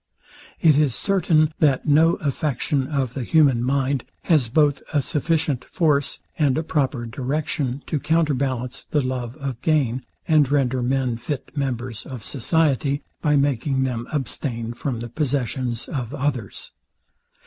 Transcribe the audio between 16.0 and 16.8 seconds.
others.